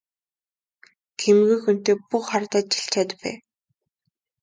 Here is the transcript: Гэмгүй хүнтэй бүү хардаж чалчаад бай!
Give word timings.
Гэмгүй 1.21 1.57
хүнтэй 1.63 1.95
бүү 2.07 2.21
хардаж 2.29 2.65
чалчаад 2.73 3.09
бай! 3.21 3.35